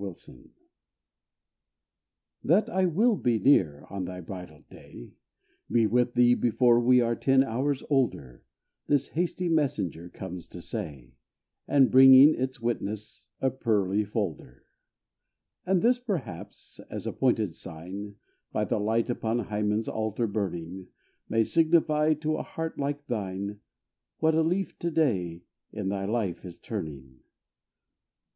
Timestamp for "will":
2.86-3.16